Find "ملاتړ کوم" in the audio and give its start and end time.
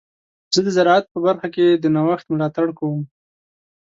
2.33-3.01